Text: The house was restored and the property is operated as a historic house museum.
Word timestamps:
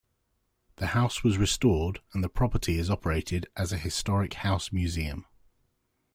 The 0.77 0.87
house 0.97 1.23
was 1.23 1.37
restored 1.37 1.99
and 2.11 2.23
the 2.23 2.27
property 2.27 2.79
is 2.79 2.89
operated 2.89 3.45
as 3.55 3.71
a 3.71 3.77
historic 3.77 4.33
house 4.33 4.71
museum. 4.73 5.27